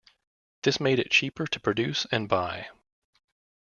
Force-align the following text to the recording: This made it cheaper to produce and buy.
This 0.63 0.79
made 0.79 0.97
it 0.97 1.11
cheaper 1.11 1.45
to 1.45 1.59
produce 1.59 2.07
and 2.11 2.27
buy. 2.27 2.69